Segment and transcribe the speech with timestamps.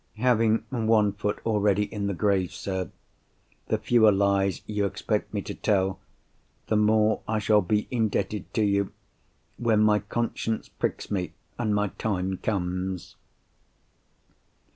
[0.17, 2.89] Having one foot already in the grave, sir,
[3.67, 5.99] the fewer lies you expect me to tell,
[6.65, 8.93] the more I shall be indebted to you,
[9.57, 13.15] when my conscience pricks me and my time comes."